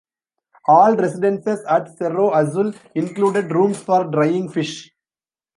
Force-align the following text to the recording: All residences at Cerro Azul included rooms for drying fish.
All 0.67 0.95
residences 0.95 1.59
at 1.69 1.95
Cerro 1.95 2.33
Azul 2.33 2.73
included 2.95 3.51
rooms 3.51 3.77
for 3.77 4.03
drying 4.05 4.49
fish. 4.49 4.89